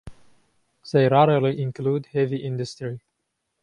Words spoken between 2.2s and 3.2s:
industry.